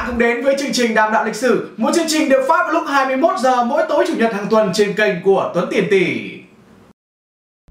bạn 0.00 0.08
cùng 0.08 0.18
đến 0.18 0.44
với 0.44 0.56
chương 0.58 0.72
trình 0.72 0.94
Đàm 0.94 1.12
đạo 1.12 1.24
lịch 1.24 1.34
sử, 1.34 1.68
một 1.76 1.90
chương 1.94 2.06
trình 2.08 2.28
được 2.28 2.44
phát 2.48 2.62
vào 2.62 2.72
lúc 2.72 2.82
21 2.88 3.38
giờ 3.38 3.64
mỗi 3.64 3.82
tối 3.88 4.04
chủ 4.08 4.14
nhật 4.16 4.34
hàng 4.34 4.46
tuần 4.50 4.70
trên 4.74 4.94
kênh 4.94 5.22
của 5.24 5.50
Tuấn 5.54 5.68
Tiền 5.70 5.86
Tỷ. 5.90 6.30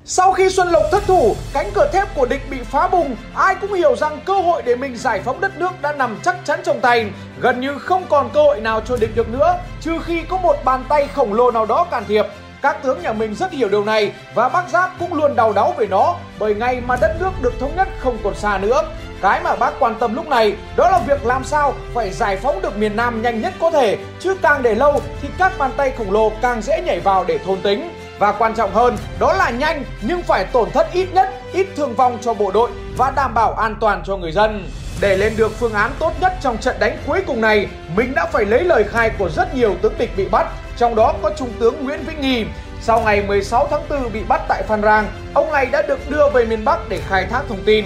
Sau 0.05 0.31
khi 0.31 0.49
Xuân 0.49 0.67
Lộc 0.67 0.83
thất 0.91 1.03
thủ, 1.07 1.35
cánh 1.53 1.71
cửa 1.73 1.89
thép 1.93 2.15
của 2.15 2.25
địch 2.25 2.41
bị 2.49 2.57
phá 2.63 2.87
bùng, 2.87 3.15
ai 3.35 3.55
cũng 3.61 3.73
hiểu 3.73 3.95
rằng 3.95 4.19
cơ 4.25 4.33
hội 4.33 4.61
để 4.65 4.75
mình 4.75 4.97
giải 4.97 5.21
phóng 5.25 5.41
đất 5.41 5.59
nước 5.59 5.69
đã 5.81 5.93
nằm 5.93 6.17
chắc 6.23 6.35
chắn 6.45 6.59
trong 6.63 6.79
tay, 6.79 7.05
gần 7.41 7.61
như 7.61 7.77
không 7.79 8.03
còn 8.09 8.29
cơ 8.33 8.41
hội 8.41 8.61
nào 8.61 8.81
cho 8.81 8.97
địch 8.97 9.15
được 9.15 9.29
nữa, 9.29 9.55
trừ 9.81 9.91
khi 10.05 10.21
có 10.29 10.37
một 10.37 10.55
bàn 10.65 10.83
tay 10.89 11.07
khổng 11.15 11.33
lồ 11.33 11.51
nào 11.51 11.65
đó 11.65 11.87
can 11.91 12.03
thiệp. 12.07 12.25
Các 12.61 12.83
tướng 12.83 13.01
nhà 13.01 13.13
mình 13.13 13.35
rất 13.35 13.51
hiểu 13.51 13.69
điều 13.69 13.85
này 13.85 14.11
và 14.35 14.49
bác 14.49 14.69
Giáp 14.69 14.89
cũng 14.99 15.13
luôn 15.13 15.35
đau 15.35 15.53
đáu 15.53 15.73
về 15.77 15.87
nó 15.87 16.15
bởi 16.39 16.55
ngày 16.55 16.81
mà 16.87 16.95
đất 17.01 17.15
nước 17.19 17.31
được 17.41 17.53
thống 17.59 17.75
nhất 17.75 17.87
không 17.99 18.17
còn 18.23 18.35
xa 18.35 18.57
nữa. 18.57 18.81
Cái 19.21 19.41
mà 19.43 19.55
bác 19.55 19.73
quan 19.79 19.95
tâm 19.99 20.15
lúc 20.15 20.27
này 20.27 20.55
đó 20.75 20.89
là 20.89 20.99
việc 20.99 21.25
làm 21.25 21.43
sao 21.43 21.73
phải 21.93 22.11
giải 22.11 22.37
phóng 22.37 22.61
được 22.61 22.77
miền 22.77 22.95
Nam 22.95 23.21
nhanh 23.21 23.41
nhất 23.41 23.53
có 23.59 23.71
thể 23.71 23.97
chứ 24.19 24.35
càng 24.41 24.63
để 24.63 24.75
lâu 24.75 25.01
thì 25.21 25.27
các 25.37 25.51
bàn 25.57 25.71
tay 25.77 25.93
khổng 25.97 26.11
lồ 26.11 26.31
càng 26.41 26.61
dễ 26.61 26.81
nhảy 26.81 26.99
vào 26.99 27.23
để 27.27 27.37
thôn 27.37 27.61
tính. 27.61 27.89
Và 28.19 28.31
quan 28.31 28.55
trọng 28.55 28.73
hơn 28.73 28.97
đó 29.19 29.33
là 29.33 29.49
nhanh 29.49 29.83
nhưng 30.01 30.21
phải 30.21 30.45
tổn 30.45 30.71
thất 30.71 30.87
ít 30.93 31.07
nhất, 31.13 31.29
ít 31.53 31.67
thương 31.75 31.95
vong 31.95 32.17
cho 32.21 32.33
bộ 32.33 32.51
đội 32.51 32.69
và 32.97 33.11
đảm 33.15 33.33
bảo 33.33 33.53
an 33.53 33.75
toàn 33.79 34.03
cho 34.05 34.17
người 34.17 34.31
dân. 34.31 34.69
Để 35.01 35.17
lên 35.17 35.33
được 35.37 35.51
phương 35.59 35.73
án 35.73 35.91
tốt 35.99 36.13
nhất 36.21 36.33
trong 36.41 36.57
trận 36.57 36.75
đánh 36.79 36.97
cuối 37.07 37.21
cùng 37.27 37.41
này, 37.41 37.67
mình 37.95 38.13
đã 38.15 38.25
phải 38.25 38.45
lấy 38.45 38.63
lời 38.63 38.83
khai 38.83 39.11
của 39.19 39.29
rất 39.29 39.55
nhiều 39.55 39.75
tướng 39.81 39.97
địch 39.97 40.09
bị 40.17 40.25
bắt, 40.25 40.47
trong 40.77 40.95
đó 40.95 41.13
có 41.21 41.31
Trung 41.37 41.49
tướng 41.59 41.85
Nguyễn 41.85 41.99
Vĩnh 42.07 42.21
Nghi. 42.21 42.45
Sau 42.81 43.01
ngày 43.01 43.23
16 43.27 43.67
tháng 43.71 43.81
4 43.89 44.11
bị 44.13 44.23
bắt 44.27 44.41
tại 44.47 44.63
Phan 44.63 44.81
Rang, 44.81 45.07
ông 45.33 45.51
này 45.51 45.65
đã 45.65 45.81
được 45.81 46.09
đưa 46.09 46.29
về 46.29 46.45
miền 46.45 46.65
Bắc 46.65 46.89
để 46.89 47.01
khai 47.07 47.25
thác 47.25 47.41
thông 47.49 47.63
tin. 47.65 47.85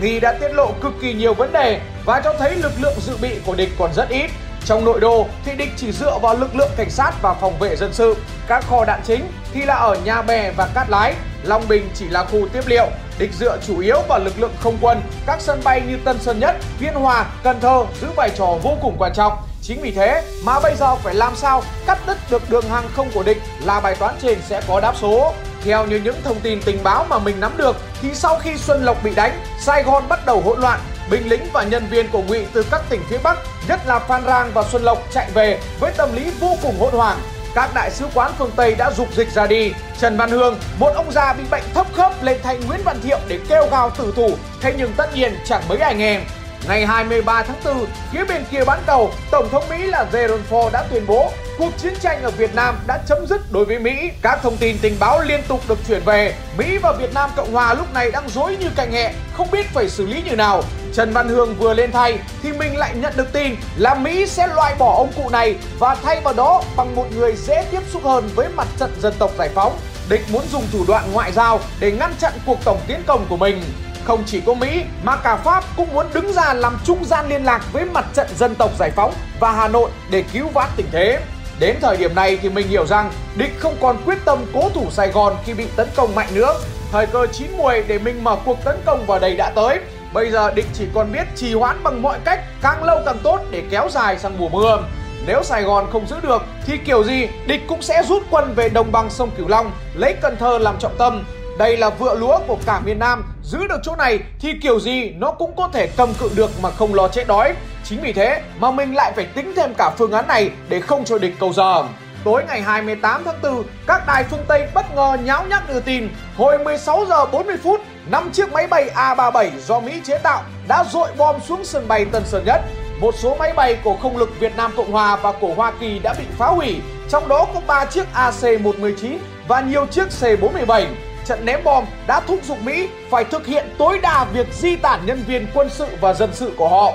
Nghi 0.00 0.20
đã 0.20 0.32
tiết 0.32 0.48
lộ 0.48 0.72
cực 0.82 0.92
kỳ 1.02 1.12
nhiều 1.12 1.34
vấn 1.34 1.52
đề 1.52 1.80
và 2.04 2.20
cho 2.24 2.34
thấy 2.38 2.54
lực 2.54 2.72
lượng 2.78 2.94
dự 3.06 3.16
bị 3.16 3.30
của 3.46 3.54
địch 3.54 3.70
còn 3.78 3.94
rất 3.94 4.08
ít. 4.08 4.30
Trong 4.66 4.84
nội 4.84 5.00
đô 5.00 5.26
thì 5.44 5.52
địch 5.54 5.70
chỉ 5.76 5.92
dựa 5.92 6.18
vào 6.22 6.36
lực 6.36 6.56
lượng 6.56 6.70
cảnh 6.76 6.90
sát 6.90 7.12
và 7.22 7.34
phòng 7.34 7.58
vệ 7.58 7.76
dân 7.76 7.92
sự. 7.92 8.16
Các 8.46 8.64
kho 8.70 8.84
đạn 8.84 9.00
chính 9.04 9.32
thì 9.52 9.62
là 9.62 9.74
ở 9.74 9.96
Nhà 10.04 10.22
Bè 10.22 10.50
và 10.50 10.68
Cát 10.74 10.90
Lái. 10.90 11.14
Long 11.42 11.68
Bình 11.68 11.90
chỉ 11.94 12.08
là 12.08 12.24
khu 12.24 12.48
tiếp 12.52 12.62
liệu. 12.66 12.86
Địch 13.18 13.30
dựa 13.32 13.58
chủ 13.66 13.80
yếu 13.80 13.96
vào 14.08 14.18
lực 14.18 14.40
lượng 14.40 14.54
không 14.60 14.78
quân. 14.80 15.00
Các 15.26 15.40
sân 15.40 15.60
bay 15.64 15.82
như 15.88 15.98
Tân 16.04 16.18
Sơn 16.18 16.40
Nhất, 16.40 16.56
Biên 16.80 16.94
Hòa, 16.94 17.26
Cần 17.42 17.60
Thơ 17.60 17.84
giữ 18.00 18.08
vai 18.16 18.30
trò 18.30 18.46
vô 18.62 18.76
cùng 18.82 18.96
quan 18.98 19.12
trọng. 19.14 19.32
Chính 19.62 19.82
vì 19.82 19.90
thế 19.90 20.22
mà 20.44 20.60
bây 20.60 20.74
giờ 20.76 20.94
phải 20.94 21.14
làm 21.14 21.36
sao 21.36 21.62
cắt 21.86 21.98
đứt 22.06 22.18
được 22.30 22.50
đường 22.50 22.68
hàng 22.68 22.88
không 22.96 23.10
của 23.14 23.22
địch 23.22 23.38
là 23.64 23.80
bài 23.80 23.96
toán 23.98 24.14
trên 24.22 24.38
sẽ 24.48 24.60
có 24.68 24.80
đáp 24.80 24.94
số. 25.00 25.34
Theo 25.64 25.86
như 25.86 26.00
những 26.04 26.16
thông 26.24 26.40
tin 26.40 26.62
tình 26.62 26.78
báo 26.82 27.06
mà 27.08 27.18
mình 27.18 27.40
nắm 27.40 27.52
được 27.56 27.76
thì 28.02 28.14
sau 28.14 28.38
khi 28.38 28.56
Xuân 28.56 28.84
Lộc 28.84 29.04
bị 29.04 29.14
đánh, 29.14 29.44
Sài 29.60 29.82
Gòn 29.82 30.08
bắt 30.08 30.26
đầu 30.26 30.40
hỗn 30.40 30.60
loạn. 30.60 30.80
Binh 31.10 31.28
lính 31.28 31.46
và 31.52 31.62
nhân 31.62 31.86
viên 31.90 32.08
của 32.08 32.22
Ngụy 32.22 32.46
từ 32.52 32.62
các 32.70 32.82
tỉnh 32.88 33.00
phía 33.08 33.18
Bắc, 33.18 33.38
nhất 33.68 33.80
là 33.86 33.98
Phan 33.98 34.24
Rang 34.26 34.50
và 34.54 34.64
Xuân 34.72 34.82
Lộc 34.82 34.98
chạy 35.12 35.30
về 35.34 35.60
với 35.80 35.92
tâm 35.96 36.16
lý 36.16 36.30
vô 36.40 36.56
cùng 36.62 36.78
hỗn 36.80 36.92
hoảng. 36.92 37.18
Các 37.54 37.70
đại 37.74 37.90
sứ 37.90 38.06
quán 38.14 38.32
phương 38.38 38.50
Tây 38.56 38.74
đã 38.74 38.90
dục 38.90 39.08
dịch 39.16 39.32
ra 39.32 39.46
đi. 39.46 39.72
Trần 40.00 40.16
Văn 40.16 40.30
Hương, 40.30 40.58
một 40.78 40.92
ông 40.94 41.12
già 41.12 41.32
bị 41.32 41.44
bệnh 41.50 41.64
thấp 41.74 41.86
khớp 41.92 42.22
lên 42.22 42.38
thành 42.42 42.60
Nguyễn 42.66 42.80
Văn 42.84 43.00
Thiệu 43.02 43.18
để 43.28 43.38
kêu 43.48 43.68
gào 43.70 43.90
tử 43.90 44.12
thủ, 44.16 44.30
thế 44.60 44.74
nhưng 44.78 44.92
tất 44.96 45.14
nhiên 45.14 45.36
chẳng 45.44 45.62
mấy 45.68 45.78
ai 45.78 45.94
nghe. 45.94 46.20
Ngày 46.68 46.86
23 46.86 47.42
tháng 47.42 47.56
4, 47.64 47.86
phía 48.12 48.24
bên 48.24 48.44
kia 48.50 48.64
bán 48.66 48.82
cầu, 48.86 49.10
Tổng 49.30 49.48
thống 49.50 49.64
Mỹ 49.70 49.86
là 49.86 50.06
Gerald 50.12 50.40
Ford 50.50 50.70
đã 50.70 50.86
tuyên 50.90 51.06
bố 51.06 51.30
cuộc 51.58 51.70
chiến 51.78 51.94
tranh 52.00 52.22
ở 52.22 52.30
Việt 52.30 52.54
Nam 52.54 52.78
đã 52.86 52.98
chấm 53.08 53.26
dứt 53.26 53.52
đối 53.52 53.64
với 53.64 53.78
Mỹ. 53.78 54.10
Các 54.22 54.38
thông 54.42 54.56
tin 54.56 54.76
tình 54.82 54.96
báo 55.00 55.20
liên 55.20 55.40
tục 55.48 55.60
được 55.68 55.78
chuyển 55.88 56.02
về. 56.04 56.34
Mỹ 56.58 56.78
và 56.78 56.92
Việt 56.92 57.14
Nam 57.14 57.30
Cộng 57.36 57.52
Hòa 57.52 57.74
lúc 57.74 57.94
này 57.94 58.10
đang 58.10 58.28
dối 58.28 58.56
như 58.60 58.70
cành 58.76 58.92
hẹ, 58.92 59.14
không 59.36 59.50
biết 59.50 59.66
phải 59.66 59.88
xử 59.88 60.06
lý 60.06 60.22
như 60.22 60.36
nào. 60.36 60.62
Trần 60.92 61.12
Văn 61.12 61.28
Hương 61.28 61.54
vừa 61.54 61.74
lên 61.74 61.92
thay 61.92 62.18
thì 62.42 62.52
mình 62.52 62.76
lại 62.76 62.94
nhận 62.96 63.12
được 63.16 63.32
tin 63.32 63.54
là 63.76 63.94
Mỹ 63.94 64.26
sẽ 64.26 64.46
loại 64.46 64.74
bỏ 64.78 64.96
ông 64.96 65.12
cụ 65.16 65.28
này 65.28 65.56
và 65.78 65.94
thay 65.94 66.20
vào 66.20 66.34
đó 66.34 66.62
bằng 66.76 66.94
một 66.94 67.06
người 67.16 67.36
dễ 67.36 67.64
tiếp 67.70 67.82
xúc 67.92 68.04
hơn 68.04 68.28
với 68.34 68.48
mặt 68.48 68.68
trận 68.78 68.90
dân 69.00 69.14
tộc 69.18 69.30
giải 69.38 69.48
phóng. 69.54 69.78
Địch 70.08 70.22
muốn 70.32 70.42
dùng 70.52 70.64
thủ 70.72 70.84
đoạn 70.88 71.12
ngoại 71.12 71.32
giao 71.32 71.60
để 71.80 71.92
ngăn 71.92 72.14
chặn 72.18 72.32
cuộc 72.46 72.58
tổng 72.64 72.80
tiến 72.86 73.02
công 73.06 73.26
của 73.28 73.36
mình. 73.36 73.62
Không 74.04 74.22
chỉ 74.26 74.40
có 74.40 74.54
Mỹ 74.54 74.82
mà 75.02 75.16
cả 75.16 75.36
Pháp 75.36 75.64
cũng 75.76 75.94
muốn 75.94 76.06
đứng 76.14 76.32
ra 76.32 76.54
làm 76.54 76.78
trung 76.84 77.04
gian 77.04 77.28
liên 77.28 77.44
lạc 77.44 77.72
với 77.72 77.84
mặt 77.84 78.04
trận 78.14 78.26
dân 78.36 78.54
tộc 78.54 78.70
giải 78.78 78.90
phóng 78.90 79.12
và 79.40 79.52
Hà 79.52 79.68
Nội 79.68 79.90
để 80.10 80.24
cứu 80.32 80.48
vãn 80.48 80.70
tình 80.76 80.86
thế. 80.92 81.20
Đến 81.58 81.76
thời 81.80 81.96
điểm 81.96 82.14
này 82.14 82.38
thì 82.42 82.48
mình 82.48 82.68
hiểu 82.68 82.86
rằng 82.86 83.12
địch 83.36 83.52
không 83.58 83.76
còn 83.80 83.96
quyết 84.04 84.18
tâm 84.24 84.38
cố 84.54 84.70
thủ 84.74 84.86
Sài 84.90 85.08
Gòn 85.08 85.36
khi 85.44 85.54
bị 85.54 85.66
tấn 85.76 85.88
công 85.96 86.14
mạnh 86.14 86.28
nữa. 86.32 86.54
Thời 86.92 87.06
cơ 87.06 87.26
chín 87.32 87.56
muồi 87.56 87.84
để 87.88 87.98
mình 87.98 88.24
mở 88.24 88.36
cuộc 88.44 88.64
tấn 88.64 88.76
công 88.84 89.06
vào 89.06 89.18
đây 89.18 89.36
đã 89.36 89.50
tới. 89.54 89.80
Bây 90.12 90.30
giờ 90.30 90.50
địch 90.50 90.66
chỉ 90.74 90.84
còn 90.94 91.12
biết 91.12 91.24
trì 91.36 91.54
hoãn 91.54 91.82
bằng 91.82 92.02
mọi 92.02 92.18
cách 92.24 92.40
càng 92.62 92.84
lâu 92.84 93.02
càng 93.06 93.18
tốt 93.22 93.40
để 93.50 93.62
kéo 93.70 93.88
dài 93.90 94.18
sang 94.18 94.38
mùa 94.38 94.48
mưa. 94.48 94.78
Nếu 95.26 95.42
Sài 95.42 95.62
Gòn 95.62 95.86
không 95.92 96.06
giữ 96.06 96.16
được 96.22 96.42
thì 96.66 96.78
kiểu 96.78 97.04
gì 97.04 97.28
địch 97.46 97.60
cũng 97.68 97.82
sẽ 97.82 98.02
rút 98.08 98.22
quân 98.30 98.54
về 98.54 98.68
đồng 98.68 98.92
bằng 98.92 99.10
sông 99.10 99.30
Cửu 99.36 99.48
Long, 99.48 99.72
lấy 99.94 100.14
Cần 100.22 100.36
Thơ 100.36 100.58
làm 100.58 100.78
trọng 100.78 100.98
tâm. 100.98 101.24
Đây 101.58 101.76
là 101.76 101.90
vựa 101.90 102.14
lúa 102.14 102.38
của 102.46 102.58
cả 102.66 102.80
miền 102.80 102.98
Nam, 102.98 103.24
giữ 103.42 103.58
được 103.68 103.80
chỗ 103.82 103.96
này 103.96 104.18
thì 104.40 104.52
kiểu 104.62 104.80
gì 104.80 105.10
nó 105.10 105.30
cũng 105.30 105.56
có 105.56 105.68
thể 105.72 105.86
cầm 105.96 106.14
cự 106.20 106.30
được 106.36 106.50
mà 106.62 106.70
không 106.70 106.94
lo 106.94 107.08
chết 107.08 107.28
đói. 107.28 107.54
Chính 107.84 108.00
vì 108.00 108.12
thế 108.12 108.42
mà 108.58 108.70
mình 108.70 108.94
lại 108.94 109.12
phải 109.16 109.24
tính 109.24 109.52
thêm 109.56 109.74
cả 109.78 109.90
phương 109.98 110.12
án 110.12 110.28
này 110.28 110.50
để 110.68 110.80
không 110.80 111.04
cho 111.04 111.18
địch 111.18 111.34
cầu 111.40 111.52
giờ. 111.52 111.84
Tối 112.24 112.44
ngày 112.48 112.60
28 112.60 113.22
tháng 113.24 113.34
4, 113.42 113.62
các 113.86 114.06
đài 114.06 114.24
phương 114.24 114.44
Tây 114.48 114.68
bất 114.74 114.94
ngờ 114.94 115.16
nháo 115.24 115.44
nhác 115.46 115.68
đưa 115.68 115.80
tin 115.80 116.08
hồi 116.36 116.58
16 116.58 117.06
giờ 117.08 117.26
40 117.26 117.56
phút, 117.62 117.80
năm 118.06 118.30
chiếc 118.32 118.52
máy 118.52 118.66
bay 118.66 118.90
A37 118.94 119.50
do 119.66 119.80
Mỹ 119.80 119.92
chế 120.04 120.18
tạo 120.18 120.42
đã 120.68 120.84
dội 120.90 121.08
bom 121.16 121.40
xuống 121.40 121.64
sân 121.64 121.88
bay 121.88 122.04
Tân 122.04 122.22
Sơn 122.26 122.44
Nhất. 122.46 122.60
Một 123.00 123.14
số 123.18 123.36
máy 123.38 123.52
bay 123.56 123.78
của 123.84 123.96
không 124.02 124.16
lực 124.16 124.40
Việt 124.40 124.56
Nam 124.56 124.72
Cộng 124.76 124.92
Hòa 124.92 125.16
và 125.16 125.32
của 125.32 125.54
Hoa 125.56 125.72
Kỳ 125.80 125.98
đã 125.98 126.14
bị 126.18 126.24
phá 126.38 126.46
hủy, 126.46 126.76
trong 127.08 127.28
đó 127.28 127.46
có 127.54 127.60
3 127.66 127.84
chiếc 127.84 128.06
AC-119 128.14 129.18
và 129.48 129.60
nhiều 129.60 129.86
chiếc 129.86 130.08
C-47 130.20 130.86
trận 131.26 131.44
ném 131.44 131.64
bom 131.64 131.84
đã 132.06 132.20
thúc 132.20 132.38
giục 132.44 132.58
Mỹ 132.62 132.88
phải 133.10 133.24
thực 133.24 133.46
hiện 133.46 133.66
tối 133.78 133.98
đa 134.02 134.24
việc 134.32 134.46
di 134.52 134.76
tản 134.76 135.06
nhân 135.06 135.24
viên 135.26 135.46
quân 135.54 135.68
sự 135.70 135.86
và 136.00 136.14
dân 136.14 136.30
sự 136.32 136.52
của 136.56 136.68
họ. 136.68 136.92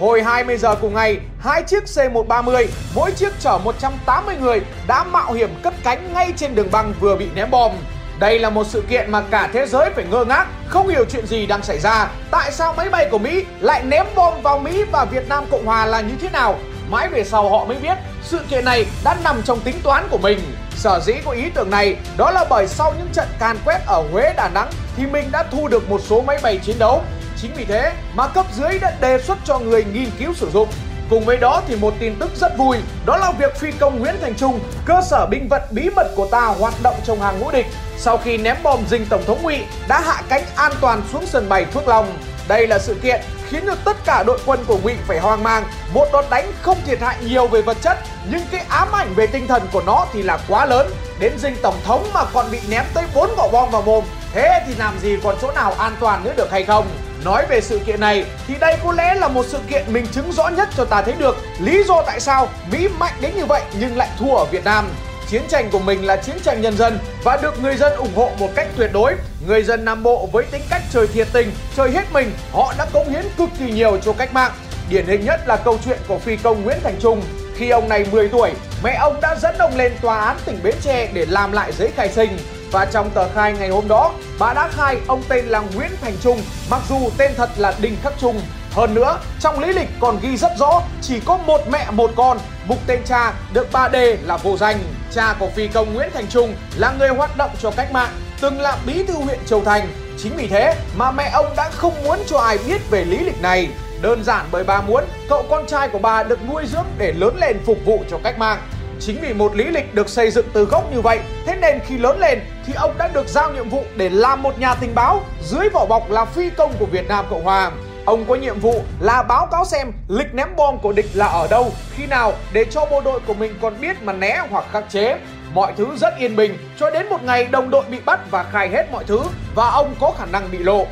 Hồi 0.00 0.22
20 0.22 0.56
giờ 0.56 0.74
cùng 0.80 0.94
ngày, 0.94 1.18
hai 1.40 1.62
chiếc 1.62 1.84
C-130, 1.84 2.66
mỗi 2.94 3.12
chiếc 3.12 3.32
chở 3.40 3.58
180 3.64 4.36
người 4.40 4.60
đã 4.86 5.04
mạo 5.04 5.32
hiểm 5.32 5.50
cất 5.62 5.74
cánh 5.84 6.14
ngay 6.14 6.32
trên 6.36 6.54
đường 6.54 6.68
băng 6.72 6.94
vừa 7.00 7.16
bị 7.16 7.28
ném 7.34 7.50
bom. 7.50 7.72
Đây 8.18 8.38
là 8.38 8.50
một 8.50 8.66
sự 8.66 8.82
kiện 8.88 9.10
mà 9.10 9.22
cả 9.30 9.48
thế 9.52 9.66
giới 9.66 9.90
phải 9.90 10.04
ngơ 10.04 10.24
ngác, 10.24 10.46
không 10.68 10.88
hiểu 10.88 11.04
chuyện 11.10 11.26
gì 11.26 11.46
đang 11.46 11.62
xảy 11.62 11.78
ra. 11.78 12.08
Tại 12.30 12.52
sao 12.52 12.74
máy 12.76 12.88
bay 12.88 13.08
của 13.10 13.18
Mỹ 13.18 13.44
lại 13.60 13.82
ném 13.84 14.06
bom 14.14 14.42
vào 14.42 14.58
Mỹ 14.58 14.84
và 14.92 15.04
Việt 15.04 15.28
Nam 15.28 15.44
Cộng 15.50 15.66
Hòa 15.66 15.86
là 15.86 16.00
như 16.00 16.14
thế 16.20 16.28
nào? 16.30 16.58
Mãi 16.90 17.08
về 17.08 17.24
sau 17.24 17.48
họ 17.48 17.64
mới 17.64 17.76
biết 17.76 17.94
sự 18.32 18.40
kiện 18.50 18.64
này 18.64 18.86
đã 19.04 19.16
nằm 19.24 19.42
trong 19.44 19.60
tính 19.60 19.80
toán 19.82 20.08
của 20.10 20.18
mình. 20.18 20.38
Sở 20.76 21.00
dĩ 21.00 21.12
có 21.24 21.30
ý 21.30 21.50
tưởng 21.54 21.70
này 21.70 21.96
đó 22.16 22.30
là 22.30 22.44
bởi 22.50 22.66
sau 22.68 22.94
những 22.98 23.08
trận 23.12 23.28
can 23.38 23.56
quét 23.64 23.80
ở 23.86 24.02
Huế, 24.12 24.32
Đà 24.36 24.48
Nẵng 24.48 24.70
thì 24.96 25.06
mình 25.06 25.28
đã 25.32 25.42
thu 25.42 25.68
được 25.68 25.90
một 25.90 26.00
số 26.08 26.22
máy 26.22 26.38
bay 26.42 26.58
chiến 26.64 26.78
đấu. 26.78 27.02
Chính 27.42 27.54
vì 27.54 27.64
thế 27.64 27.92
mà 28.14 28.28
cấp 28.28 28.46
dưới 28.54 28.78
đã 28.78 28.96
đề 29.00 29.22
xuất 29.22 29.38
cho 29.44 29.58
người 29.58 29.84
nghiên 29.84 30.10
cứu 30.18 30.34
sử 30.34 30.50
dụng. 30.50 30.68
Cùng 31.10 31.24
với 31.24 31.36
đó 31.36 31.62
thì 31.68 31.76
một 31.76 31.94
tin 31.98 32.14
tức 32.18 32.30
rất 32.36 32.58
vui, 32.58 32.76
đó 33.06 33.16
là 33.16 33.32
việc 33.32 33.56
phi 33.56 33.72
công 33.72 34.00
Nguyễn 34.00 34.14
Thành 34.20 34.34
Trung, 34.34 34.60
cơ 34.84 35.00
sở 35.10 35.26
binh 35.26 35.48
vận 35.48 35.62
bí 35.70 35.90
mật 35.96 36.06
của 36.16 36.28
ta 36.30 36.46
hoạt 36.46 36.74
động 36.82 36.96
trong 37.04 37.20
hàng 37.20 37.40
ngũ 37.40 37.50
địch 37.50 37.66
sau 37.98 38.18
khi 38.18 38.36
ném 38.36 38.56
bom 38.62 38.80
dinh 38.90 39.06
tổng 39.06 39.24
thống 39.26 39.42
Ngụy 39.42 39.58
đã 39.88 40.00
hạ 40.00 40.22
cánh 40.28 40.44
an 40.56 40.72
toàn 40.80 41.02
xuống 41.12 41.26
sân 41.26 41.48
bay 41.48 41.64
Phước 41.64 41.88
Long. 41.88 42.18
Đây 42.48 42.66
là 42.66 42.78
sự 42.78 42.94
kiện 43.02 43.20
khiến 43.52 43.64
cho 43.66 43.74
tất 43.84 43.96
cả 44.04 44.22
đội 44.26 44.38
quân 44.46 44.64
của 44.66 44.78
Ngụy 44.82 44.94
phải 45.06 45.18
hoang 45.18 45.42
mang. 45.42 45.64
Một 45.94 46.06
đòn 46.12 46.24
đánh 46.30 46.52
không 46.62 46.78
thiệt 46.86 47.00
hại 47.00 47.16
nhiều 47.24 47.46
về 47.46 47.62
vật 47.62 47.76
chất, 47.82 47.98
nhưng 48.30 48.40
cái 48.50 48.64
ám 48.68 48.88
ảnh 48.92 49.14
về 49.14 49.26
tinh 49.26 49.48
thần 49.48 49.62
của 49.72 49.82
nó 49.86 50.06
thì 50.12 50.22
là 50.22 50.38
quá 50.48 50.66
lớn. 50.66 50.90
Đến 51.18 51.32
dinh 51.38 51.56
tổng 51.62 51.80
thống 51.84 52.10
mà 52.14 52.24
còn 52.32 52.50
bị 52.50 52.60
ném 52.68 52.84
tới 52.94 53.04
bốn 53.14 53.30
quả 53.36 53.48
bom 53.52 53.70
vào 53.70 53.82
mồm. 53.82 54.04
Thế 54.32 54.64
thì 54.66 54.74
làm 54.78 54.98
gì 54.98 55.16
còn 55.22 55.36
chỗ 55.42 55.52
nào 55.52 55.74
an 55.78 55.96
toàn 56.00 56.24
nữa 56.24 56.32
được 56.36 56.50
hay 56.50 56.64
không? 56.64 56.86
Nói 57.24 57.46
về 57.46 57.60
sự 57.60 57.78
kiện 57.78 58.00
này 58.00 58.24
thì 58.46 58.54
đây 58.60 58.78
có 58.84 58.92
lẽ 58.92 59.14
là 59.14 59.28
một 59.28 59.46
sự 59.48 59.58
kiện 59.68 59.92
mình 59.92 60.06
chứng 60.12 60.32
rõ 60.32 60.48
nhất 60.48 60.68
cho 60.76 60.84
ta 60.84 61.02
thấy 61.02 61.14
được 61.18 61.36
lý 61.60 61.84
do 61.84 62.02
tại 62.06 62.20
sao 62.20 62.48
Mỹ 62.70 62.88
mạnh 62.98 63.14
đến 63.20 63.36
như 63.36 63.46
vậy 63.46 63.62
nhưng 63.78 63.96
lại 63.96 64.08
thua 64.18 64.34
ở 64.34 64.44
Việt 64.44 64.64
Nam. 64.64 64.88
Chiến 65.32 65.42
tranh 65.48 65.70
của 65.70 65.78
mình 65.78 66.06
là 66.06 66.16
chiến 66.16 66.36
tranh 66.44 66.60
nhân 66.60 66.76
dân 66.76 66.98
và 67.24 67.36
được 67.42 67.62
người 67.62 67.76
dân 67.76 67.92
ủng 67.96 68.14
hộ 68.16 68.30
một 68.38 68.48
cách 68.54 68.66
tuyệt 68.76 68.90
đối. 68.92 69.14
Người 69.46 69.62
dân 69.62 69.84
Nam 69.84 70.02
Bộ 70.02 70.28
với 70.32 70.44
tính 70.44 70.62
cách 70.70 70.82
trời 70.90 71.06
thiệt 71.06 71.28
tình, 71.32 71.50
trời 71.76 71.90
hết 71.90 72.12
mình, 72.12 72.30
họ 72.52 72.74
đã 72.78 72.86
cống 72.92 73.08
hiến 73.08 73.24
cực 73.38 73.48
kỳ 73.58 73.72
nhiều 73.72 73.98
cho 73.98 74.12
cách 74.12 74.32
mạng. 74.32 74.52
Điển 74.88 75.06
hình 75.06 75.24
nhất 75.24 75.40
là 75.46 75.56
câu 75.56 75.78
chuyện 75.84 75.98
của 76.08 76.18
phi 76.18 76.36
công 76.36 76.62
Nguyễn 76.62 76.78
Thành 76.82 76.96
Trung. 77.00 77.22
Khi 77.56 77.70
ông 77.70 77.88
này 77.88 78.06
10 78.12 78.28
tuổi, 78.28 78.50
mẹ 78.84 78.94
ông 78.94 79.20
đã 79.20 79.36
dẫn 79.42 79.58
ông 79.58 79.76
lên 79.76 79.92
tòa 80.02 80.20
án 80.20 80.36
tỉnh 80.44 80.58
Bến 80.62 80.74
Tre 80.82 81.08
để 81.12 81.26
làm 81.26 81.52
lại 81.52 81.72
giấy 81.72 81.90
khai 81.96 82.08
sinh. 82.08 82.38
Và 82.72 82.84
trong 82.84 83.10
tờ 83.10 83.28
khai 83.34 83.52
ngày 83.52 83.68
hôm 83.68 83.88
đó, 83.88 84.12
bà 84.38 84.54
đã 84.54 84.68
khai 84.68 84.96
ông 85.06 85.22
tên 85.28 85.46
là 85.46 85.62
Nguyễn 85.74 85.90
Thành 86.02 86.14
Trung, 86.22 86.42
mặc 86.70 86.80
dù 86.88 87.10
tên 87.18 87.32
thật 87.36 87.50
là 87.56 87.74
Đinh 87.80 87.96
Khắc 88.02 88.12
Trung. 88.20 88.40
Hơn 88.72 88.94
nữa, 88.94 89.18
trong 89.40 89.60
lý 89.60 89.72
lịch 89.72 89.88
còn 90.00 90.18
ghi 90.22 90.36
rất 90.36 90.52
rõ 90.58 90.82
chỉ 91.02 91.20
có 91.20 91.36
một 91.36 91.60
mẹ 91.70 91.86
một 91.90 92.10
con, 92.16 92.38
mục 92.66 92.78
tên 92.86 93.00
cha 93.04 93.32
được 93.52 93.72
ba 93.72 93.88
đề 93.88 94.18
là 94.24 94.36
vô 94.36 94.56
danh. 94.56 94.78
Cha 95.14 95.34
của 95.38 95.48
phi 95.48 95.68
công 95.68 95.94
Nguyễn 95.94 96.10
Thành 96.14 96.26
Trung 96.28 96.54
là 96.76 96.92
người 96.98 97.08
hoạt 97.08 97.36
động 97.36 97.50
cho 97.62 97.70
cách 97.70 97.92
mạng, 97.92 98.10
từng 98.40 98.60
là 98.60 98.76
bí 98.86 99.04
thư 99.04 99.14
huyện 99.14 99.38
Châu 99.46 99.64
Thành. 99.64 99.88
Chính 100.18 100.36
vì 100.36 100.46
thế 100.46 100.74
mà 100.96 101.10
mẹ 101.10 101.30
ông 101.32 101.46
đã 101.56 101.70
không 101.70 102.04
muốn 102.04 102.18
cho 102.26 102.38
ai 102.38 102.58
biết 102.66 102.90
về 102.90 103.04
lý 103.04 103.18
lịch 103.18 103.42
này. 103.42 103.68
Đơn 104.02 104.24
giản 104.24 104.46
bởi 104.50 104.64
bà 104.64 104.80
muốn 104.80 105.04
cậu 105.28 105.44
con 105.50 105.66
trai 105.66 105.88
của 105.88 105.98
bà 105.98 106.22
được 106.22 106.38
nuôi 106.48 106.62
dưỡng 106.66 106.86
để 106.98 107.12
lớn 107.12 107.36
lên 107.40 107.58
phục 107.66 107.78
vụ 107.84 108.04
cho 108.10 108.18
cách 108.24 108.38
mạng. 108.38 108.58
Chính 109.00 109.20
vì 109.20 109.32
một 109.32 109.56
lý 109.56 109.64
lịch 109.64 109.94
được 109.94 110.08
xây 110.08 110.30
dựng 110.30 110.46
từ 110.52 110.64
gốc 110.64 110.92
như 110.94 111.00
vậy, 111.00 111.20
thế 111.46 111.56
nên 111.56 111.80
khi 111.86 111.98
lớn 111.98 112.18
lên 112.18 112.40
thì 112.66 112.72
ông 112.72 112.98
đã 112.98 113.08
được 113.08 113.28
giao 113.28 113.52
nhiệm 113.52 113.68
vụ 113.68 113.84
để 113.96 114.08
làm 114.08 114.42
một 114.42 114.58
nhà 114.58 114.74
tình 114.74 114.94
báo 114.94 115.24
dưới 115.44 115.68
vỏ 115.68 115.86
bọc 115.86 116.10
là 116.10 116.24
phi 116.24 116.50
công 116.50 116.72
của 116.78 116.86
Việt 116.86 117.08
Nam 117.08 117.24
Cộng 117.30 117.44
Hòa. 117.44 117.70
Ông 118.04 118.24
có 118.28 118.34
nhiệm 118.34 118.60
vụ 118.60 118.82
là 119.00 119.22
báo 119.22 119.46
cáo 119.46 119.64
xem 119.64 119.92
lịch 120.08 120.34
ném 120.34 120.56
bom 120.56 120.78
của 120.78 120.92
địch 120.92 121.06
là 121.14 121.26
ở 121.26 121.48
đâu, 121.48 121.72
khi 121.94 122.06
nào 122.06 122.32
để 122.52 122.64
cho 122.70 122.86
bộ 122.86 123.00
đội 123.00 123.20
của 123.26 123.34
mình 123.34 123.58
còn 123.62 123.80
biết 123.80 124.02
mà 124.02 124.12
né 124.12 124.42
hoặc 124.50 124.64
khắc 124.72 124.90
chế. 124.90 125.18
Mọi 125.54 125.72
thứ 125.76 125.86
rất 125.96 126.16
yên 126.18 126.36
bình 126.36 126.58
cho 126.78 126.90
đến 126.90 127.08
một 127.08 127.22
ngày 127.22 127.44
đồng 127.44 127.70
đội 127.70 127.84
bị 127.90 127.98
bắt 128.04 128.20
và 128.30 128.42
khai 128.42 128.68
hết 128.68 128.86
mọi 128.92 129.04
thứ 129.04 129.20
và 129.54 129.70
ông 129.70 129.94
có 130.00 130.12
khả 130.18 130.26
năng 130.26 130.50
bị 130.50 130.58
lộ. 130.58 130.86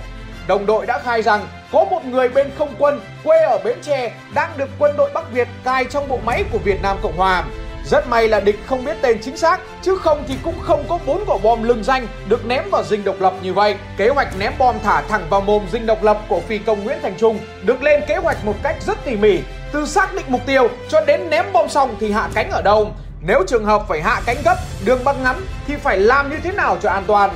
Đồng 0.46 0.66
đội 0.66 0.86
đã 0.86 0.98
khai 0.98 1.22
rằng 1.22 1.48
có 1.72 1.84
một 1.84 2.04
người 2.04 2.28
bên 2.28 2.50
không 2.58 2.74
quân 2.78 3.00
quê 3.24 3.42
ở 3.42 3.58
Bến 3.64 3.78
Tre 3.82 4.12
đang 4.34 4.50
được 4.56 4.68
quân 4.78 4.96
đội 4.96 5.10
Bắc 5.14 5.32
Việt 5.32 5.48
cài 5.64 5.84
trong 5.84 6.08
bộ 6.08 6.18
máy 6.24 6.44
của 6.52 6.58
Việt 6.58 6.82
Nam 6.82 6.96
Cộng 7.02 7.16
Hòa. 7.16 7.44
Rất 7.84 8.08
may 8.08 8.28
là 8.28 8.40
địch 8.40 8.58
không 8.66 8.84
biết 8.84 8.96
tên 9.02 9.18
chính 9.22 9.36
xác, 9.36 9.60
chứ 9.82 9.96
không 9.96 10.24
thì 10.28 10.34
cũng 10.42 10.60
không 10.62 10.84
có 10.88 10.98
bốn 11.06 11.24
quả 11.26 11.38
bom 11.42 11.62
lừng 11.62 11.84
danh 11.84 12.06
được 12.28 12.46
ném 12.46 12.70
vào 12.70 12.82
dinh 12.84 13.04
độc 13.04 13.20
lập 13.20 13.34
như 13.42 13.54
vậy. 13.54 13.76
Kế 13.96 14.08
hoạch 14.08 14.38
ném 14.38 14.52
bom 14.58 14.76
thả 14.82 15.02
thẳng 15.02 15.26
vào 15.30 15.40
mồm 15.40 15.62
dinh 15.72 15.86
độc 15.86 16.02
lập 16.02 16.18
của 16.28 16.40
phi 16.48 16.58
công 16.58 16.84
Nguyễn 16.84 16.98
Thành 17.02 17.14
Trung 17.18 17.38
được 17.62 17.82
lên 17.82 18.00
kế 18.08 18.16
hoạch 18.16 18.44
một 18.44 18.54
cách 18.62 18.76
rất 18.86 19.04
tỉ 19.04 19.16
mỉ, 19.16 19.38
từ 19.72 19.86
xác 19.86 20.14
định 20.14 20.24
mục 20.28 20.40
tiêu 20.46 20.68
cho 20.88 21.00
đến 21.00 21.30
ném 21.30 21.44
bom 21.52 21.68
xong 21.68 21.96
thì 22.00 22.12
hạ 22.12 22.28
cánh 22.34 22.50
ở 22.50 22.62
đâu. 22.62 22.90
Nếu 23.26 23.42
trường 23.48 23.64
hợp 23.64 23.82
phải 23.88 24.02
hạ 24.02 24.20
cánh 24.26 24.36
gấp, 24.44 24.56
đường 24.84 25.04
băng 25.04 25.22
ngắn 25.22 25.40
thì 25.66 25.76
phải 25.76 25.98
làm 25.98 26.30
như 26.30 26.36
thế 26.42 26.52
nào 26.52 26.76
cho 26.82 26.90
an 26.90 27.04
toàn. 27.06 27.30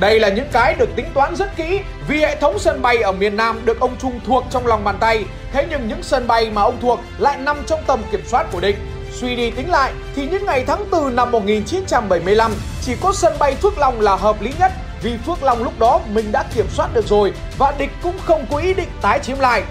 Đây 0.00 0.20
là 0.20 0.28
những 0.28 0.48
cái 0.52 0.74
được 0.74 0.88
tính 0.96 1.06
toán 1.14 1.36
rất 1.36 1.56
kỹ 1.56 1.80
vì 2.08 2.20
hệ 2.20 2.36
thống 2.36 2.58
sân 2.58 2.82
bay 2.82 2.96
ở 2.96 3.12
miền 3.12 3.36
Nam 3.36 3.60
được 3.64 3.80
ông 3.80 3.96
Trung 3.98 4.20
thuộc 4.26 4.44
trong 4.50 4.66
lòng 4.66 4.84
bàn 4.84 4.96
tay. 5.00 5.24
Thế 5.52 5.66
nhưng 5.70 5.88
những 5.88 6.02
sân 6.02 6.26
bay 6.26 6.50
mà 6.54 6.62
ông 6.62 6.76
thuộc 6.80 7.00
lại 7.18 7.38
nằm 7.38 7.56
trong 7.66 7.80
tầm 7.86 8.00
kiểm 8.10 8.22
soát 8.26 8.46
của 8.52 8.60
địch. 8.60 8.76
Suy 9.20 9.36
đi 9.36 9.50
tính 9.50 9.70
lại 9.70 9.92
thì 10.16 10.28
những 10.28 10.46
ngày 10.46 10.64
tháng 10.66 10.90
4 10.90 11.16
năm 11.16 11.30
1975 11.30 12.52
chỉ 12.82 12.92
có 13.00 13.12
sân 13.12 13.32
bay 13.38 13.54
Phước 13.54 13.78
Long 13.78 14.00
là 14.00 14.16
hợp 14.16 14.42
lý 14.42 14.52
nhất 14.58 14.72
vì 15.02 15.16
Phước 15.26 15.42
Long 15.42 15.64
lúc 15.64 15.78
đó 15.78 16.00
mình 16.12 16.32
đã 16.32 16.44
kiểm 16.54 16.66
soát 16.70 16.94
được 16.94 17.06
rồi 17.06 17.32
và 17.58 17.72
địch 17.78 17.90
cũng 18.02 18.18
không 18.24 18.46
có 18.50 18.58
ý 18.58 18.74
định 18.74 18.88
tái 19.02 19.18
chiếm 19.22 19.38
lại. 19.38 19.62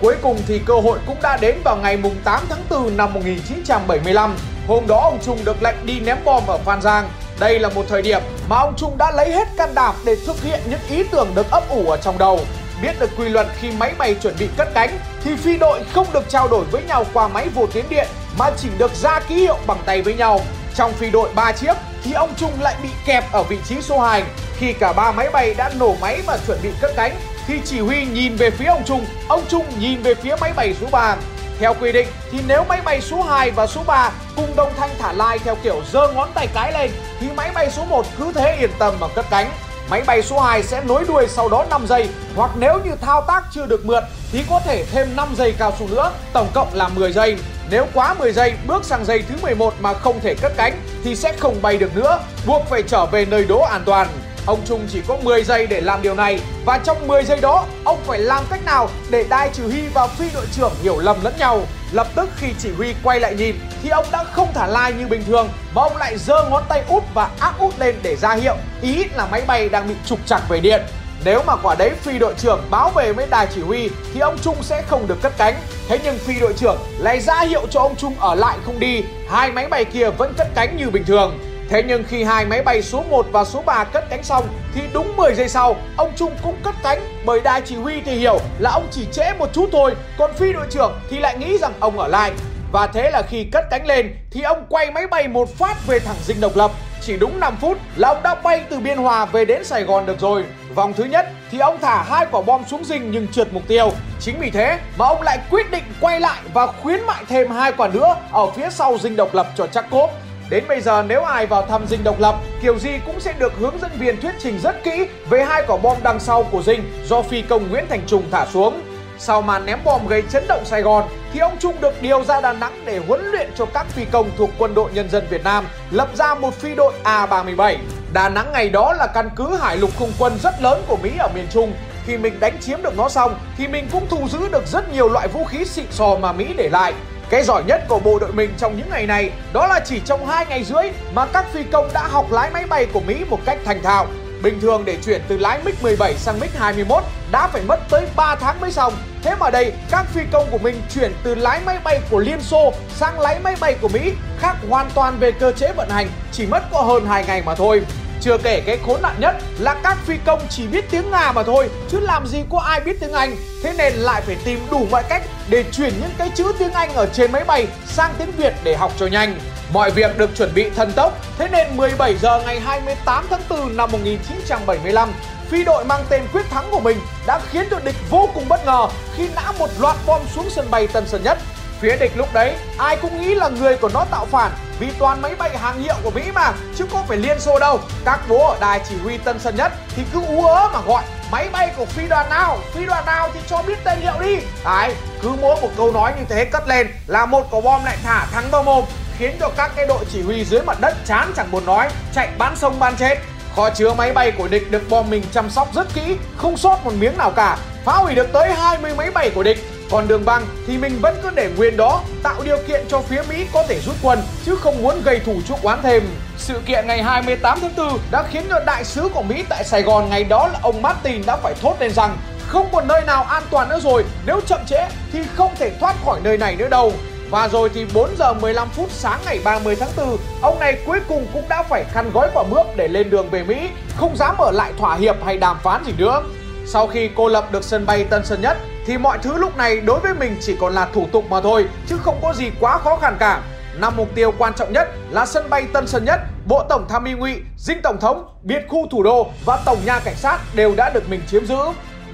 Cuối 0.00 0.14
cùng 0.22 0.38
thì 0.46 0.60
cơ 0.66 0.74
hội 0.74 0.98
cũng 1.06 1.16
đã 1.22 1.36
đến 1.36 1.56
vào 1.64 1.76
ngày 1.76 1.98
8 2.24 2.44
tháng 2.48 2.62
4 2.70 2.96
năm 2.96 3.14
1975. 3.14 4.34
Hôm 4.68 4.86
đó 4.86 5.00
ông 5.02 5.18
Trung 5.24 5.38
được 5.44 5.62
lệnh 5.62 5.86
đi 5.86 6.00
ném 6.00 6.18
bom 6.24 6.42
ở 6.46 6.58
Phan 6.58 6.82
Giang. 6.82 7.08
Đây 7.40 7.58
là 7.58 7.68
một 7.68 7.84
thời 7.88 8.02
điểm 8.02 8.20
mà 8.48 8.56
ông 8.56 8.74
Trung 8.76 8.98
đã 8.98 9.12
lấy 9.12 9.32
hết 9.32 9.48
can 9.56 9.74
đảm 9.74 9.94
để 10.04 10.16
thực 10.26 10.42
hiện 10.42 10.60
những 10.70 10.80
ý 10.90 11.02
tưởng 11.10 11.28
được 11.34 11.50
ấp 11.50 11.68
ủ 11.68 11.90
ở 11.90 11.96
trong 11.96 12.18
đầu. 12.18 12.40
Biết 12.82 13.00
được 13.00 13.10
quy 13.16 13.28
luật 13.28 13.46
khi 13.60 13.70
máy 13.70 13.94
bay 13.98 14.14
chuẩn 14.22 14.34
bị 14.38 14.48
cất 14.56 14.68
cánh 14.74 14.98
thì 15.24 15.36
phi 15.36 15.56
đội 15.56 15.80
không 15.92 16.06
được 16.12 16.24
trao 16.28 16.48
đổi 16.48 16.64
với 16.64 16.82
nhau 16.82 17.04
qua 17.12 17.28
máy 17.28 17.48
vô 17.54 17.66
tuyến 17.66 17.84
điện 17.88 18.06
mà 18.38 18.50
chỉ 18.58 18.68
được 18.78 18.94
ra 18.94 19.20
ký 19.20 19.34
hiệu 19.34 19.56
bằng 19.66 19.78
tay 19.86 20.02
với 20.02 20.14
nhau. 20.14 20.40
Trong 20.74 20.92
phi 20.92 21.10
đội 21.10 21.28
3 21.34 21.52
chiếc 21.52 21.74
thì 22.04 22.12
ông 22.12 22.34
Trung 22.36 22.52
lại 22.60 22.74
bị 22.82 22.88
kẹp 23.06 23.32
ở 23.32 23.42
vị 23.42 23.58
trí 23.68 23.82
số 23.82 24.00
2. 24.00 24.22
Khi 24.58 24.72
cả 24.72 24.92
ba 24.92 25.12
máy 25.12 25.30
bay 25.30 25.54
đã 25.54 25.70
nổ 25.78 25.96
máy 26.00 26.22
và 26.26 26.38
chuẩn 26.46 26.58
bị 26.62 26.70
cất 26.80 26.90
cánh 26.96 27.14
thì 27.46 27.60
chỉ 27.64 27.80
huy 27.80 28.04
nhìn 28.04 28.36
về 28.36 28.50
phía 28.50 28.64
ông 28.64 28.84
Trung, 28.84 29.06
ông 29.28 29.44
Trung 29.48 29.66
nhìn 29.80 30.02
về 30.02 30.14
phía 30.14 30.36
máy 30.40 30.52
bay 30.56 30.74
số 30.80 30.86
3. 30.92 31.16
Theo 31.58 31.74
quy 31.80 31.92
định 31.92 32.08
thì 32.32 32.38
nếu 32.46 32.64
máy 32.64 32.80
bay 32.84 33.00
số 33.00 33.22
2 33.22 33.50
và 33.50 33.66
số 33.66 33.82
3 33.86 34.10
cùng 34.36 34.56
đồng 34.56 34.72
thanh 34.76 34.90
thả 34.98 35.12
lai 35.12 35.38
theo 35.38 35.56
kiểu 35.62 35.82
giơ 35.92 36.08
ngón 36.08 36.28
tay 36.34 36.46
cái 36.54 36.72
lên 36.72 36.90
thì 37.20 37.26
máy 37.36 37.50
bay 37.54 37.70
số 37.70 37.84
1 37.84 38.06
cứ 38.18 38.32
thế 38.34 38.56
yên 38.60 38.70
tâm 38.78 38.94
mà 39.00 39.06
cất 39.14 39.26
cánh. 39.30 39.50
Máy 39.90 40.02
bay 40.06 40.22
số 40.22 40.40
2 40.40 40.62
sẽ 40.62 40.82
nối 40.84 41.04
đuôi 41.08 41.26
sau 41.28 41.48
đó 41.48 41.64
5 41.70 41.86
giây 41.86 42.08
hoặc 42.36 42.50
nếu 42.58 42.80
như 42.84 42.90
thao 43.00 43.22
tác 43.28 43.44
chưa 43.54 43.66
được 43.66 43.86
mượt, 43.86 44.04
thì 44.32 44.44
có 44.50 44.60
thể 44.64 44.84
thêm 44.92 45.16
5 45.16 45.28
giây 45.36 45.54
cao 45.58 45.72
su 45.78 45.88
nữa, 45.88 46.12
tổng 46.32 46.48
cộng 46.54 46.74
là 46.74 46.88
10 46.88 47.12
giây. 47.12 47.36
Nếu 47.70 47.86
quá 47.94 48.14
10 48.14 48.32
giây 48.32 48.52
bước 48.66 48.84
sang 48.84 49.04
giây 49.04 49.22
thứ 49.28 49.34
11 49.42 49.74
mà 49.80 49.94
không 49.94 50.20
thể 50.20 50.34
cất 50.34 50.52
cánh 50.56 50.82
thì 51.04 51.16
sẽ 51.16 51.32
không 51.38 51.62
bay 51.62 51.76
được 51.76 51.96
nữa, 51.96 52.18
buộc 52.46 52.62
phải 52.70 52.82
trở 52.82 53.06
về 53.06 53.26
nơi 53.26 53.44
đỗ 53.44 53.60
an 53.60 53.82
toàn. 53.86 54.08
Ông 54.46 54.60
Trung 54.64 54.86
chỉ 54.92 55.00
có 55.08 55.16
10 55.16 55.44
giây 55.44 55.66
để 55.66 55.80
làm 55.80 56.02
điều 56.02 56.14
này 56.14 56.40
và 56.64 56.78
trong 56.78 57.08
10 57.08 57.24
giây 57.24 57.40
đó 57.40 57.64
ông 57.84 57.98
phải 58.06 58.18
làm 58.18 58.44
cách 58.50 58.64
nào 58.64 58.88
để 59.10 59.24
đai 59.28 59.50
chỉ 59.52 59.62
huy 59.62 59.88
và 59.94 60.06
phi 60.06 60.24
đội 60.34 60.46
trưởng 60.52 60.72
hiểu 60.82 60.98
lầm 60.98 61.16
lẫn 61.22 61.34
nhau. 61.38 61.60
Lập 61.92 62.06
tức 62.14 62.28
khi 62.36 62.46
chỉ 62.58 62.70
huy 62.76 62.94
quay 63.02 63.20
lại 63.20 63.34
nhìn 63.34 63.56
thì 63.82 63.88
ông 63.88 64.06
đã 64.12 64.24
không 64.24 64.48
thả 64.54 64.66
lai 64.66 64.92
như 64.92 65.06
bình 65.06 65.22
thường 65.26 65.48
mà 65.74 65.82
ông 65.82 65.96
lại 65.96 66.18
giơ 66.18 66.44
ngón 66.50 66.62
tay 66.68 66.84
út 66.88 67.02
và 67.14 67.30
áp 67.40 67.58
út 67.58 67.78
lên 67.78 67.94
để 68.02 68.16
ra 68.16 68.34
hiệu 68.34 68.56
ý 68.82 69.04
là 69.16 69.26
máy 69.26 69.42
bay 69.46 69.68
đang 69.68 69.88
bị 69.88 69.94
trục 70.06 70.18
chặt 70.26 70.40
về 70.48 70.60
điện. 70.60 70.82
Nếu 71.24 71.42
mà 71.46 71.56
quả 71.56 71.74
đấy 71.74 71.90
phi 72.02 72.18
đội 72.18 72.34
trưởng 72.38 72.60
báo 72.70 72.90
về 72.90 73.12
với 73.12 73.26
đài 73.30 73.46
chỉ 73.54 73.60
huy 73.60 73.90
thì 74.14 74.20
ông 74.20 74.38
Trung 74.42 74.56
sẽ 74.62 74.82
không 74.82 75.06
được 75.06 75.22
cất 75.22 75.32
cánh. 75.38 75.54
Thế 75.88 75.98
nhưng 76.04 76.18
phi 76.18 76.40
đội 76.40 76.52
trưởng 76.52 76.76
lại 76.98 77.20
ra 77.20 77.40
hiệu 77.40 77.66
cho 77.70 77.80
ông 77.80 77.96
Trung 77.96 78.14
ở 78.20 78.34
lại 78.34 78.58
không 78.64 78.80
đi, 78.80 79.02
hai 79.30 79.52
máy 79.52 79.66
bay 79.66 79.84
kia 79.84 80.10
vẫn 80.10 80.34
cất 80.38 80.48
cánh 80.54 80.76
như 80.76 80.90
bình 80.90 81.04
thường. 81.04 81.38
Thế 81.68 81.82
nhưng 81.88 82.04
khi 82.08 82.24
hai 82.24 82.44
máy 82.44 82.62
bay 82.62 82.82
số 82.82 83.04
1 83.10 83.26
và 83.32 83.44
số 83.44 83.62
3 83.66 83.84
cất 83.84 84.10
cánh 84.10 84.22
xong 84.22 84.48
thì 84.74 84.80
đúng 84.92 85.16
10 85.16 85.34
giây 85.34 85.48
sau, 85.48 85.76
ông 85.96 86.12
Trung 86.16 86.32
cũng 86.42 86.56
cất 86.62 86.74
cánh 86.82 87.00
bởi 87.24 87.40
đài 87.40 87.60
chỉ 87.64 87.76
huy 87.76 88.00
thì 88.00 88.16
hiểu 88.16 88.38
là 88.58 88.70
ông 88.70 88.88
chỉ 88.90 89.06
trễ 89.12 89.32
một 89.38 89.52
chút 89.52 89.68
thôi, 89.72 89.94
còn 90.18 90.34
phi 90.34 90.52
đội 90.52 90.66
trưởng 90.70 91.00
thì 91.10 91.18
lại 91.18 91.38
nghĩ 91.38 91.58
rằng 91.58 91.72
ông 91.80 91.98
ở 91.98 92.08
lại. 92.08 92.32
Và 92.72 92.86
thế 92.86 93.10
là 93.10 93.22
khi 93.22 93.44
cất 93.44 93.64
cánh 93.70 93.86
lên 93.86 94.14
thì 94.30 94.42
ông 94.42 94.66
quay 94.68 94.90
máy 94.90 95.06
bay 95.06 95.28
một 95.28 95.56
phát 95.58 95.86
về 95.86 95.98
thẳng 95.98 96.16
dinh 96.24 96.40
độc 96.40 96.56
lập. 96.56 96.70
Chỉ 97.00 97.16
đúng 97.16 97.40
5 97.40 97.56
phút 97.60 97.78
là 97.96 98.08
ông 98.08 98.22
đã 98.22 98.34
bay 98.34 98.64
từ 98.70 98.78
Biên 98.78 98.98
Hòa 98.98 99.24
về 99.24 99.44
đến 99.44 99.64
Sài 99.64 99.82
Gòn 99.82 100.06
được 100.06 100.20
rồi. 100.20 100.44
Vòng 100.74 100.92
thứ 100.92 101.04
nhất 101.04 101.28
thì 101.50 101.58
ông 101.58 101.78
thả 101.80 102.02
hai 102.02 102.26
quả 102.30 102.42
bom 102.42 102.64
xuống 102.70 102.84
dinh 102.84 103.10
nhưng 103.10 103.28
trượt 103.28 103.52
mục 103.52 103.62
tiêu. 103.68 103.92
Chính 104.20 104.38
vì 104.38 104.50
thế 104.50 104.78
mà 104.96 105.06
ông 105.06 105.22
lại 105.22 105.38
quyết 105.50 105.70
định 105.70 105.84
quay 106.00 106.20
lại 106.20 106.42
và 106.54 106.66
khuyến 106.66 107.00
mại 107.06 107.24
thêm 107.28 107.50
hai 107.50 107.72
quả 107.72 107.88
nữa 107.88 108.16
ở 108.32 108.50
phía 108.50 108.70
sau 108.70 108.98
dinh 108.98 109.16
độc 109.16 109.34
lập 109.34 109.46
cho 109.56 109.66
chắc 109.66 109.90
cốp. 109.90 110.10
Đến 110.50 110.64
bây 110.68 110.80
giờ 110.80 111.04
nếu 111.08 111.22
ai 111.22 111.46
vào 111.46 111.62
thăm 111.62 111.86
dinh 111.86 112.04
độc 112.04 112.20
lập, 112.20 112.34
kiểu 112.62 112.78
gì 112.78 112.90
cũng 113.06 113.20
sẽ 113.20 113.32
được 113.38 113.52
hướng 113.58 113.78
dẫn 113.80 113.90
viên 113.98 114.20
thuyết 114.20 114.34
trình 114.38 114.58
rất 114.58 114.84
kỹ 114.84 115.06
về 115.30 115.44
hai 115.44 115.62
quả 115.66 115.76
bom 115.76 115.96
đằng 116.02 116.20
sau 116.20 116.42
của 116.42 116.62
dinh 116.62 116.92
do 117.04 117.22
phi 117.22 117.42
công 117.42 117.70
Nguyễn 117.70 117.84
Thành 117.88 118.02
Trung 118.06 118.22
thả 118.30 118.46
xuống. 118.46 118.82
Sau 119.18 119.42
màn 119.42 119.66
ném 119.66 119.78
bom 119.84 120.06
gây 120.06 120.22
chấn 120.30 120.46
động 120.48 120.64
Sài 120.64 120.82
Gòn 120.82 121.04
thì 121.32 121.40
ông 121.40 121.56
Trung 121.58 121.80
được 121.80 122.02
điều 122.02 122.24
ra 122.24 122.40
Đà 122.40 122.52
Nẵng 122.52 122.82
để 122.84 123.00
huấn 123.08 123.24
luyện 123.24 123.50
cho 123.56 123.66
các 123.66 123.86
phi 123.88 124.04
công 124.04 124.30
thuộc 124.36 124.50
Quân 124.58 124.74
đội 124.74 124.90
Nhân 124.94 125.10
dân 125.10 125.26
Việt 125.30 125.44
Nam 125.44 125.66
lập 125.90 126.08
ra 126.14 126.34
một 126.34 126.54
phi 126.54 126.74
đội 126.74 126.92
A37. 127.04 127.76
Đà 128.12 128.28
Nẵng 128.28 128.52
ngày 128.52 128.68
đó 128.68 128.92
là 128.92 129.06
căn 129.06 129.30
cứ 129.36 129.56
hải 129.56 129.76
lục 129.76 129.90
không 129.98 130.12
quân 130.18 130.38
rất 130.42 130.62
lớn 130.62 130.82
của 130.86 130.96
Mỹ 130.96 131.10
ở 131.18 131.28
miền 131.34 131.46
Trung. 131.50 131.72
Khi 132.06 132.16
mình 132.16 132.40
đánh 132.40 132.58
chiếm 132.60 132.82
được 132.82 132.96
nó 132.96 133.08
xong 133.08 133.34
thì 133.58 133.68
mình 133.68 133.88
cũng 133.92 134.06
thu 134.08 134.28
giữ 134.28 134.48
được 134.52 134.66
rất 134.66 134.92
nhiều 134.92 135.08
loại 135.08 135.28
vũ 135.28 135.44
khí 135.44 135.64
xịn 135.64 135.86
sò 135.90 136.16
mà 136.20 136.32
Mỹ 136.32 136.54
để 136.56 136.68
lại. 136.68 136.92
Cái 137.30 137.42
giỏi 137.42 137.64
nhất 137.64 137.84
của 137.88 137.98
bộ 137.98 138.18
đội 138.18 138.32
mình 138.32 138.54
trong 138.58 138.76
những 138.76 138.90
ngày 138.90 139.06
này 139.06 139.30
đó 139.52 139.66
là 139.66 139.80
chỉ 139.80 140.00
trong 140.04 140.26
2 140.26 140.46
ngày 140.46 140.64
rưỡi 140.64 140.82
mà 141.14 141.26
các 141.26 141.46
phi 141.52 141.62
công 141.62 141.88
đã 141.92 142.08
học 142.08 142.32
lái 142.32 142.50
máy 142.50 142.66
bay 142.66 142.86
của 142.92 143.00
Mỹ 143.00 143.24
một 143.28 143.38
cách 143.44 143.58
thành 143.64 143.82
thạo. 143.82 144.06
Bình 144.42 144.60
thường 144.60 144.84
để 144.84 144.96
chuyển 145.04 145.22
từ 145.28 145.38
lái 145.38 145.60
MiG-17 145.64 146.14
sang 146.14 146.40
MiG-21 146.40 147.02
đã 147.30 147.48
phải 147.48 147.62
mất 147.62 147.80
tới 147.90 148.06
3 148.16 148.34
tháng 148.34 148.60
mới 148.60 148.72
xong. 148.72 148.92
Thế 149.22 149.34
mà 149.40 149.50
đây, 149.50 149.72
các 149.90 150.06
phi 150.14 150.20
công 150.32 150.46
của 150.50 150.58
mình 150.58 150.82
chuyển 150.94 151.12
từ 151.22 151.34
lái 151.34 151.60
máy 151.66 151.78
bay 151.84 152.00
của 152.10 152.18
Liên 152.18 152.40
Xô 152.40 152.72
sang 152.94 153.20
lái 153.20 153.40
máy 153.40 153.56
bay 153.60 153.76
của 153.80 153.88
Mỹ 153.88 154.12
khác 154.38 154.56
hoàn 154.68 154.90
toàn 154.94 155.18
về 155.18 155.32
cơ 155.32 155.52
chế 155.52 155.72
vận 155.72 155.88
hành, 155.88 156.08
chỉ 156.32 156.46
mất 156.46 156.62
có 156.72 156.82
hơn 156.82 157.06
2 157.06 157.24
ngày 157.26 157.42
mà 157.46 157.54
thôi. 157.54 157.82
Chưa 158.20 158.38
kể 158.38 158.60
cái 158.66 158.78
khốn 158.86 159.02
nạn 159.02 159.14
nhất 159.18 159.36
là 159.58 159.74
các 159.82 159.98
phi 160.06 160.14
công 160.24 160.40
chỉ 160.50 160.66
biết 160.66 160.84
tiếng 160.90 161.10
Nga 161.10 161.32
mà 161.32 161.42
thôi, 161.42 161.68
Chứ 161.88 162.00
làm 162.00 162.26
gì 162.26 162.38
có 162.50 162.58
ai 162.58 162.80
biết 162.80 163.00
tiếng 163.00 163.12
Anh. 163.12 163.36
Thế 163.62 163.74
nên 163.78 163.92
lại 163.92 164.22
phải 164.26 164.36
tìm 164.44 164.60
đủ 164.70 164.86
mọi 164.90 165.02
cách 165.08 165.22
để 165.48 165.64
chuyển 165.72 165.92
những 166.00 166.10
cái 166.18 166.30
chữ 166.34 166.52
tiếng 166.58 166.72
Anh 166.72 166.94
ở 166.94 167.06
trên 167.06 167.32
máy 167.32 167.44
bay 167.44 167.66
sang 167.86 168.14
tiếng 168.18 168.30
Việt 168.36 168.54
để 168.64 168.76
học 168.76 168.92
cho 168.98 169.06
nhanh. 169.06 169.38
Mọi 169.72 169.90
việc 169.90 170.18
được 170.18 170.30
chuẩn 170.36 170.54
bị 170.54 170.70
thần 170.70 170.92
tốc. 170.92 171.18
Thế 171.38 171.48
nên 171.48 171.76
17 171.76 172.16
giờ 172.16 172.42
ngày 172.46 172.60
28 172.60 173.26
tháng 173.30 173.40
4 173.50 173.76
năm 173.76 173.90
1975 173.92 175.08
Phi 175.48 175.64
đội 175.64 175.84
mang 175.84 176.04
tên 176.08 176.22
Quyết 176.32 176.50
Thắng 176.50 176.64
của 176.70 176.80
mình 176.80 176.96
đã 177.26 177.40
khiến 177.50 177.66
cho 177.70 177.80
địch 177.84 177.94
vô 178.10 178.28
cùng 178.34 178.48
bất 178.48 178.66
ngờ 178.66 178.88
khi 179.16 179.28
nã 179.34 179.52
một 179.58 179.70
loạt 179.80 179.96
bom 180.06 180.20
xuống 180.34 180.50
sân 180.50 180.66
bay 180.70 180.86
Tân 180.86 181.06
Sơn 181.06 181.22
Nhất. 181.22 181.38
Phía 181.80 181.96
địch 182.00 182.12
lúc 182.16 182.28
đấy, 182.34 182.54
ai 182.78 182.96
cũng 182.96 183.20
nghĩ 183.20 183.34
là 183.34 183.48
người 183.48 183.76
của 183.76 183.88
nó 183.94 184.04
tạo 184.10 184.26
phản 184.26 184.52
vì 184.78 184.90
toàn 184.98 185.22
máy 185.22 185.34
bay 185.38 185.58
hàng 185.58 185.82
hiệu 185.82 185.94
của 186.02 186.10
Mỹ 186.10 186.22
mà 186.34 186.52
chứ 186.76 186.84
có 186.92 187.04
phải 187.08 187.16
Liên 187.16 187.40
Xô 187.40 187.58
đâu. 187.58 187.80
Các 188.04 188.20
bố 188.28 188.48
ở 188.48 188.56
đài 188.60 188.80
chỉ 188.88 188.96
huy 189.02 189.18
Tân 189.18 189.38
Sơn 189.38 189.56
Nhất 189.56 189.72
thì 189.96 190.02
cứ 190.12 190.20
ú 190.26 190.46
ớ 190.46 190.68
mà 190.72 190.80
gọi 190.80 191.02
máy 191.30 191.48
bay 191.52 191.72
của 191.76 191.84
phi 191.84 192.08
đoàn 192.08 192.30
nào, 192.30 192.58
phi 192.74 192.86
đoàn 192.86 193.04
nào 193.06 193.28
thì 193.34 193.40
cho 193.46 193.62
biết 193.66 193.78
tên 193.84 194.00
hiệu 194.00 194.14
đi. 194.20 194.36
Đấy, 194.64 194.94
cứ 195.22 195.32
mỗi 195.40 195.56
một 195.62 195.68
câu 195.76 195.92
nói 195.92 196.12
như 196.18 196.24
thế 196.28 196.44
cất 196.44 196.68
lên 196.68 196.86
là 197.06 197.26
một 197.26 197.46
quả 197.50 197.60
bom 197.60 197.84
lại 197.84 197.96
thả 198.04 198.26
thắng 198.32 198.50
vào 198.50 198.62
mồm 198.62 198.84
khiến 199.18 199.36
cho 199.40 199.50
các 199.56 199.70
cái 199.76 199.86
đội 199.86 200.04
chỉ 200.12 200.22
huy 200.22 200.44
dưới 200.44 200.62
mặt 200.62 200.80
đất 200.80 200.96
chán 201.06 201.32
chẳng 201.36 201.50
buồn 201.50 201.66
nói, 201.66 201.88
chạy 202.14 202.28
bán 202.38 202.56
sông 202.56 202.78
bán 202.78 202.96
chết. 202.96 203.18
Kho 203.56 203.70
chứa 203.70 203.94
máy 203.94 204.12
bay 204.12 204.32
của 204.32 204.48
địch 204.48 204.70
được 204.70 204.82
bom 204.90 205.10
mình 205.10 205.22
chăm 205.32 205.50
sóc 205.50 205.68
rất 205.74 205.94
kỹ, 205.94 206.16
không 206.36 206.56
sót 206.56 206.84
một 206.84 206.92
miếng 206.98 207.18
nào 207.18 207.30
cả. 207.30 207.58
Phá 207.84 207.92
hủy 207.92 208.14
được 208.14 208.32
tới 208.32 208.52
20 208.52 208.94
máy 208.96 209.10
bay 209.10 209.30
của 209.34 209.42
địch 209.42 209.58
còn 209.90 210.08
đường 210.08 210.24
băng 210.24 210.46
thì 210.66 210.78
mình 210.78 210.98
vẫn 211.02 211.16
cứ 211.22 211.30
để 211.34 211.50
nguyên 211.56 211.76
đó, 211.76 212.02
tạo 212.22 212.42
điều 212.44 212.58
kiện 212.68 212.84
cho 212.88 213.00
phía 213.00 213.22
Mỹ 213.28 213.46
có 213.52 213.64
thể 213.68 213.80
rút 213.80 213.94
quân 214.02 214.18
chứ 214.44 214.56
không 214.56 214.82
muốn 214.82 215.02
gây 215.04 215.20
thủ 215.20 215.40
chuốc 215.48 215.62
oán 215.62 215.78
thêm. 215.82 216.02
Sự 216.38 216.60
kiện 216.66 216.86
ngày 216.86 217.02
28 217.02 217.58
tháng 217.60 217.76
4 217.76 217.98
đã 218.10 218.22
khiến 218.22 218.42
cho 218.50 218.60
đại 218.66 218.84
sứ 218.84 219.08
của 219.14 219.22
Mỹ 219.22 219.44
tại 219.48 219.64
Sài 219.64 219.82
Gòn 219.82 220.10
ngày 220.10 220.24
đó 220.24 220.48
là 220.52 220.58
ông 220.62 220.82
Martin 220.82 221.22
đã 221.26 221.36
phải 221.36 221.54
thốt 221.62 221.76
lên 221.80 221.90
rằng 221.90 222.16
không 222.46 222.68
còn 222.72 222.88
nơi 222.88 223.00
nào 223.06 223.22
an 223.22 223.42
toàn 223.50 223.68
nữa 223.68 223.80
rồi. 223.82 224.04
Nếu 224.26 224.40
chậm 224.46 224.60
trễ 224.66 224.88
thì 225.12 225.18
không 225.34 225.54
thể 225.58 225.70
thoát 225.80 225.96
khỏi 226.04 226.20
nơi 226.22 226.38
này 226.38 226.56
nữa 226.56 226.68
đâu. 226.68 226.92
Và 227.30 227.48
rồi 227.48 227.70
thì 227.74 227.86
4 227.94 228.16
giờ 228.18 228.34
15 228.34 228.68
phút 228.68 228.90
sáng 228.90 229.20
ngày 229.24 229.40
30 229.44 229.76
tháng 229.76 229.88
4, 229.96 230.16
ông 230.42 230.58
này 230.58 230.78
cuối 230.86 231.00
cùng 231.08 231.26
cũng 231.32 231.44
đã 231.48 231.62
phải 231.62 231.84
khăn 231.92 232.10
gói 232.14 232.28
quả 232.34 232.42
mướp 232.42 232.66
để 232.76 232.88
lên 232.88 233.10
đường 233.10 233.30
về 233.30 233.42
Mỹ, 233.42 233.68
không 233.96 234.16
dám 234.16 234.36
ở 234.38 234.50
lại 234.50 234.72
thỏa 234.78 234.96
hiệp 234.96 235.16
hay 235.24 235.36
đàm 235.36 235.56
phán 235.62 235.84
gì 235.84 235.92
nữa. 235.98 236.22
Sau 236.68 236.86
khi 236.86 237.10
cô 237.16 237.28
lập 237.28 237.52
được 237.52 237.64
sân 237.64 237.86
bay 237.86 238.04
Tân 238.04 238.24
Sơn 238.24 238.40
Nhất 238.40 238.58
thì 238.86 238.98
mọi 238.98 239.18
thứ 239.22 239.38
lúc 239.38 239.56
này 239.56 239.80
đối 239.80 240.00
với 240.00 240.14
mình 240.14 240.36
chỉ 240.40 240.56
còn 240.60 240.74
là 240.74 240.88
thủ 240.94 241.06
tục 241.12 241.24
mà 241.30 241.40
thôi 241.40 241.66
chứ 241.86 241.96
không 242.02 242.18
có 242.22 242.32
gì 242.32 242.50
quá 242.60 242.78
khó 242.78 242.96
khăn 242.96 243.16
cả. 243.20 243.42
Năm 243.78 243.92
mục 243.96 244.08
tiêu 244.14 244.32
quan 244.38 244.54
trọng 244.54 244.72
nhất 244.72 244.88
là 245.10 245.26
sân 245.26 245.50
bay 245.50 245.66
Tân 245.72 245.86
Sơn 245.86 246.04
Nhất, 246.04 246.20
Bộ 246.48 246.64
Tổng 246.68 246.86
tham 246.88 247.04
mưu 247.04 247.16
ngụy, 247.16 247.36
Dinh 247.58 247.82
Tổng 247.82 248.00
thống, 248.00 248.28
biệt 248.42 248.64
khu 248.68 248.88
thủ 248.90 249.02
đô 249.02 249.26
và 249.44 249.62
Tổng 249.64 249.78
nhà 249.84 249.98
cảnh 249.98 250.16
sát 250.16 250.38
đều 250.54 250.74
đã 250.76 250.90
được 250.90 251.10
mình 251.10 251.20
chiếm 251.26 251.46
giữ. 251.46 251.58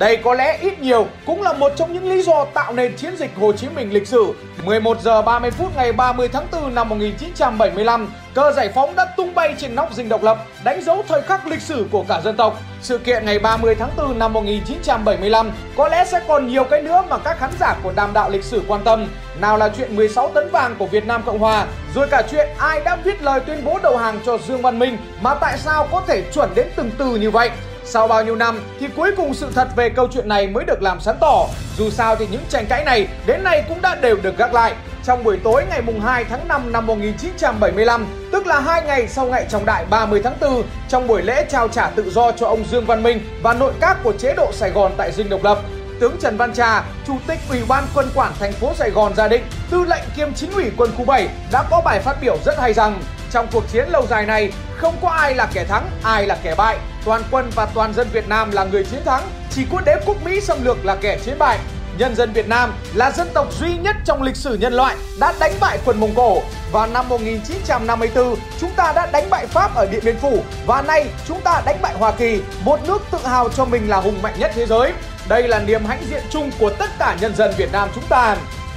Đây 0.02 0.16
có 0.16 0.34
lẽ 0.34 0.58
ít 0.60 0.80
nhiều 0.80 1.06
cũng 1.26 1.42
là 1.42 1.52
một 1.52 1.72
trong 1.76 1.92
những 1.92 2.10
lý 2.10 2.22
do 2.22 2.44
tạo 2.54 2.72
nên 2.72 2.96
chiến 2.96 3.16
dịch 3.16 3.30
Hồ 3.36 3.52
Chí 3.52 3.68
Minh 3.68 3.92
lịch 3.92 4.08
sử. 4.08 4.34
11 4.64 5.00
giờ 5.00 5.22
30 5.22 5.50
phút 5.50 5.76
ngày 5.76 5.92
30 5.92 6.28
tháng 6.28 6.46
4 6.52 6.74
năm 6.74 6.88
1975, 6.88 8.08
cờ 8.34 8.52
giải 8.52 8.68
phóng 8.74 8.96
đã 8.96 9.06
tung 9.16 9.34
bay 9.34 9.54
trên 9.58 9.74
nóc 9.74 9.94
dinh 9.94 10.08
độc 10.08 10.22
lập, 10.22 10.38
đánh 10.64 10.82
dấu 10.82 11.04
thời 11.08 11.22
khắc 11.22 11.46
lịch 11.46 11.60
sử 11.60 11.86
của 11.90 12.04
cả 12.08 12.20
dân 12.24 12.36
tộc. 12.36 12.60
Sự 12.80 12.98
kiện 12.98 13.26
ngày 13.26 13.38
30 13.38 13.74
tháng 13.74 13.90
4 13.96 14.18
năm 14.18 14.32
1975 14.32 15.50
có 15.76 15.88
lẽ 15.88 16.04
sẽ 16.04 16.20
còn 16.28 16.48
nhiều 16.48 16.64
cái 16.64 16.82
nữa 16.82 17.04
mà 17.08 17.18
các 17.18 17.38
khán 17.38 17.50
giả 17.60 17.76
của 17.82 17.92
đàm 17.96 18.12
đạo 18.12 18.30
lịch 18.30 18.44
sử 18.44 18.62
quan 18.68 18.80
tâm. 18.84 19.08
Nào 19.40 19.56
là 19.56 19.68
chuyện 19.76 19.96
16 19.96 20.30
tấn 20.34 20.50
vàng 20.50 20.76
của 20.78 20.86
Việt 20.86 21.06
Nam 21.06 21.22
Cộng 21.26 21.38
Hòa, 21.38 21.66
rồi 21.94 22.08
cả 22.10 22.22
chuyện 22.30 22.48
ai 22.58 22.80
đã 22.84 22.96
viết 22.96 23.22
lời 23.22 23.40
tuyên 23.40 23.64
bố 23.64 23.78
đầu 23.82 23.96
hàng 23.96 24.20
cho 24.26 24.38
Dương 24.48 24.62
Văn 24.62 24.78
Minh 24.78 24.96
mà 25.20 25.34
tại 25.34 25.58
sao 25.58 25.88
có 25.92 26.02
thể 26.06 26.22
chuẩn 26.34 26.54
đến 26.54 26.66
từng 26.76 26.90
từ 26.98 27.16
như 27.16 27.30
vậy. 27.30 27.50
Sau 27.92 28.08
bao 28.08 28.24
nhiêu 28.24 28.36
năm 28.36 28.60
thì 28.80 28.88
cuối 28.96 29.10
cùng 29.16 29.34
sự 29.34 29.50
thật 29.54 29.68
về 29.76 29.88
câu 29.88 30.08
chuyện 30.12 30.28
này 30.28 30.46
mới 30.46 30.64
được 30.64 30.82
làm 30.82 31.00
sáng 31.00 31.16
tỏ. 31.20 31.46
Dù 31.78 31.90
sao 31.90 32.16
thì 32.16 32.26
những 32.30 32.40
tranh 32.48 32.66
cãi 32.68 32.84
này 32.84 33.08
đến 33.26 33.44
nay 33.44 33.64
cũng 33.68 33.80
đã 33.82 33.94
đều 33.94 34.16
được 34.22 34.38
gác 34.38 34.54
lại. 34.54 34.74
Trong 35.04 35.24
buổi 35.24 35.38
tối 35.44 35.64
ngày 35.70 35.82
mùng 35.82 36.00
2 36.00 36.24
tháng 36.24 36.48
5 36.48 36.72
năm 36.72 36.86
1975, 36.86 38.06
tức 38.32 38.46
là 38.46 38.60
hai 38.60 38.82
ngày 38.82 39.08
sau 39.08 39.26
ngày 39.26 39.46
trọng 39.50 39.66
đại 39.66 39.84
30 39.90 40.20
tháng 40.24 40.34
4, 40.40 40.62
trong 40.88 41.06
buổi 41.06 41.22
lễ 41.22 41.46
trao 41.48 41.68
trả 41.68 41.90
tự 41.90 42.10
do 42.10 42.32
cho 42.32 42.46
ông 42.46 42.64
Dương 42.70 42.86
Văn 42.86 43.02
Minh 43.02 43.20
và 43.42 43.54
nội 43.54 43.72
các 43.80 43.96
của 44.02 44.12
chế 44.12 44.34
độ 44.34 44.52
Sài 44.52 44.70
Gòn 44.70 44.92
tại 44.96 45.12
Dinh 45.12 45.28
Độc 45.28 45.44
Lập, 45.44 45.58
tướng 46.00 46.16
Trần 46.20 46.36
Văn 46.36 46.54
Trà, 46.54 46.84
Chủ 47.06 47.16
tịch 47.26 47.38
Ủy 47.50 47.60
ban 47.68 47.84
Quân 47.94 48.08
quản 48.14 48.32
thành 48.40 48.52
phố 48.52 48.74
Sài 48.74 48.90
Gòn 48.90 49.14
gia 49.14 49.28
định, 49.28 49.42
tư 49.70 49.84
lệnh 49.84 50.04
kiêm 50.16 50.34
chính 50.34 50.52
ủy 50.52 50.70
quân 50.76 50.90
khu 50.96 51.04
7 51.04 51.28
đã 51.52 51.64
có 51.70 51.82
bài 51.84 52.00
phát 52.00 52.16
biểu 52.20 52.36
rất 52.44 52.58
hay 52.58 52.72
rằng 52.72 53.00
trong 53.32 53.46
cuộc 53.52 53.64
chiến 53.72 53.88
lâu 53.88 54.06
dài 54.06 54.26
này, 54.26 54.52
không 54.76 54.96
có 55.02 55.08
ai 55.08 55.34
là 55.34 55.48
kẻ 55.54 55.64
thắng, 55.64 55.90
ai 56.02 56.26
là 56.26 56.36
kẻ 56.42 56.54
bại. 56.54 56.78
Toàn 57.04 57.22
quân 57.30 57.50
và 57.54 57.66
toàn 57.66 57.94
dân 57.94 58.08
Việt 58.12 58.28
Nam 58.28 58.50
là 58.50 58.64
người 58.64 58.84
chiến 58.84 59.00
thắng, 59.04 59.22
chỉ 59.50 59.66
có 59.72 59.80
đế 59.80 59.96
quốc 60.06 60.16
Mỹ 60.24 60.40
xâm 60.40 60.64
lược 60.64 60.84
là 60.84 60.96
kẻ 60.96 61.18
chiến 61.24 61.38
bại. 61.38 61.58
Nhân 61.98 62.16
dân 62.16 62.32
Việt 62.32 62.48
Nam 62.48 62.72
là 62.94 63.10
dân 63.10 63.28
tộc 63.34 63.46
duy 63.60 63.76
nhất 63.76 63.96
trong 64.04 64.22
lịch 64.22 64.36
sử 64.36 64.54
nhân 64.54 64.72
loại 64.72 64.96
đã 65.20 65.34
đánh 65.40 65.52
bại 65.60 65.78
quân 65.84 66.00
Mông 66.00 66.14
Cổ. 66.14 66.42
Vào 66.72 66.86
năm 66.86 67.08
1954, 67.08 68.36
chúng 68.60 68.70
ta 68.76 68.92
đã 68.92 69.06
đánh 69.06 69.30
bại 69.30 69.46
Pháp 69.46 69.74
ở 69.74 69.86
Điện 69.86 70.00
Biên 70.04 70.18
Phủ 70.18 70.42
và 70.66 70.82
nay 70.82 71.06
chúng 71.28 71.40
ta 71.40 71.62
đánh 71.66 71.82
bại 71.82 71.94
Hoa 71.94 72.12
Kỳ, 72.12 72.40
một 72.64 72.80
nước 72.86 73.02
tự 73.10 73.18
hào 73.18 73.48
cho 73.48 73.64
mình 73.64 73.88
là 73.88 74.00
hùng 74.00 74.22
mạnh 74.22 74.34
nhất 74.38 74.50
thế 74.54 74.66
giới. 74.66 74.92
Đây 75.28 75.48
là 75.48 75.58
niềm 75.58 75.84
hãnh 75.84 76.04
diện 76.10 76.22
chung 76.30 76.50
của 76.58 76.70
tất 76.70 76.90
cả 76.98 77.16
nhân 77.20 77.34
dân 77.36 77.54
Việt 77.56 77.72
Nam 77.72 77.88
chúng 77.94 78.04
ta. 78.08 78.36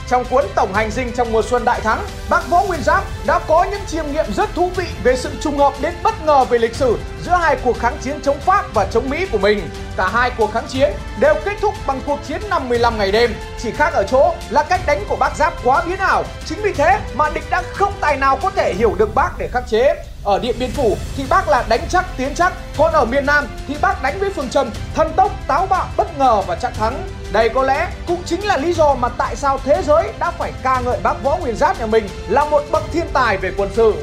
Trong 0.10 0.26
cuốn 0.26 0.46
Tổng 0.56 0.74
hành 0.74 0.92
dinh 0.92 1.12
trong 1.12 1.32
mùa 1.32 1.42
xuân 1.42 1.66
đại 1.66 1.82
thắng, 1.82 2.06
bác 2.30 2.50
Võ 2.50 2.64
Nguyên 2.64 2.84
Giáp 2.84 3.04
đã 3.26 3.40
có 3.48 3.64
những 3.64 3.82
chiêm 3.88 4.06
nghiệm 4.12 4.26
rất 4.36 4.50
thú 4.56 4.70
vị 4.76 4.86
về 5.04 5.18
sự 5.18 5.30
trùng 5.42 5.58
hợp 5.58 5.74
đến 5.82 5.94
bất 6.04 6.26
ngờ 6.26 6.46
về 6.46 6.58
lịch 6.58 6.76
sử 6.76 6.98
giữa 7.26 7.32
hai 7.32 7.58
cuộc 7.64 7.80
kháng 7.80 7.98
chiến 8.02 8.22
chống 8.24 8.40
Pháp 8.40 8.74
và 8.74 8.88
chống 8.92 9.10
Mỹ 9.10 9.26
của 9.32 9.38
mình. 9.38 9.70
Cả 9.98 10.08
hai 10.08 10.32
cuộc 10.38 10.54
kháng 10.54 10.68
chiến 10.68 10.94
đều 11.20 11.36
kết 11.46 11.58
thúc 11.62 11.74
bằng 11.88 12.02
cuộc 12.06 12.20
chiến 12.28 12.42
55 12.50 12.98
ngày 12.98 13.12
đêm, 13.12 13.36
chỉ 13.62 13.72
khác 13.72 13.94
ở 13.94 14.04
chỗ 14.12 14.34
là 14.50 14.64
cách 14.64 14.82
đánh 14.86 15.04
của 15.10 15.16
bác 15.16 15.36
Giáp 15.36 15.54
quá 15.64 15.84
biến 15.88 16.00
ảo. 16.00 16.24
Chính 16.46 16.62
vì 16.62 16.74
thế 16.74 17.00
mà 17.16 17.30
địch 17.30 17.50
đã 17.50 17.64
không 17.74 17.94
tài 18.02 18.18
nào 18.18 18.40
có 18.42 18.50
thể 18.50 18.74
hiểu 18.74 18.96
được 18.98 19.16
bác 19.16 19.38
để 19.38 19.48
khắc 19.48 19.64
chế. 19.70 20.04
Ở 20.24 20.40
Điện 20.40 20.56
Biên 20.60 20.72
Phủ 20.72 20.98
thì 21.18 21.24
bác 21.30 21.50
là 21.50 21.66
đánh 21.70 21.82
chắc 21.90 22.06
tiến 22.18 22.36
chắc, 22.36 22.54
còn 22.78 22.94
ở 22.94 23.06
miền 23.06 23.26
Nam 23.26 23.48
thì 23.68 23.76
bác 23.82 24.04
đánh 24.04 24.20
với 24.20 24.30
phương 24.30 24.50
châm 24.50 24.70
thần 24.96 25.14
tốc, 25.16 25.32
táo 25.48 25.66
bạo, 25.66 25.88
bất 25.98 26.18
ngờ 26.18 26.42
và 26.48 26.56
chắc 26.56 26.74
thắng. 26.74 27.04
Đây 27.36 27.50
có 27.50 27.64
lẽ 27.64 27.92
cũng 28.08 28.24
chính 28.26 28.46
là 28.46 28.58
lý 28.58 28.74
do 28.74 28.96
mà 28.96 29.10
tại 29.10 29.36
sao 29.36 29.60
thế 29.64 29.82
giới 29.88 30.08
đã 30.20 30.32
phải 30.32 30.54
ca 30.64 30.82
ngợi 30.86 31.00
bác 31.04 31.24
Võ 31.24 31.38
Nguyên 31.38 31.56
Giáp 31.56 31.80
nhà 31.80 31.86
mình 31.86 32.08
là 32.30 32.46
một 32.46 32.64
bậc 32.72 32.84
thiên 32.92 33.06
tài 33.14 33.38
về 33.38 33.52
quân 33.58 33.70
sự. 33.74 33.94